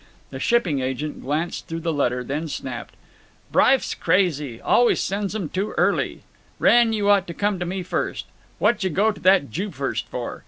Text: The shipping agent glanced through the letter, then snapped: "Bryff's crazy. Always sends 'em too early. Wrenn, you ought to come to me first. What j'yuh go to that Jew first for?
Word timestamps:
The 0.31 0.39
shipping 0.39 0.79
agent 0.79 1.21
glanced 1.21 1.67
through 1.67 1.81
the 1.81 1.93
letter, 1.93 2.23
then 2.23 2.47
snapped: 2.47 2.95
"Bryff's 3.51 3.93
crazy. 3.93 4.59
Always 4.59 4.99
sends 4.99 5.35
'em 5.35 5.47
too 5.49 5.75
early. 5.77 6.23
Wrenn, 6.57 6.91
you 6.91 7.07
ought 7.07 7.27
to 7.27 7.35
come 7.35 7.59
to 7.59 7.67
me 7.67 7.83
first. 7.83 8.25
What 8.57 8.79
j'yuh 8.79 8.95
go 8.95 9.11
to 9.11 9.21
that 9.21 9.51
Jew 9.51 9.69
first 9.69 10.07
for? 10.07 10.39